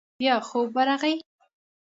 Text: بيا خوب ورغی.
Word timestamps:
بيا 0.19 0.35
خوب 0.47 0.67
ورغی. 0.75 1.15